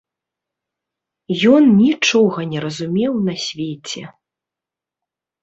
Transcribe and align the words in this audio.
Ён 1.57 1.63
нічога 1.81 2.39
не 2.55 2.59
разумеў 2.65 3.13
на 3.27 3.33
свеце. 3.45 4.03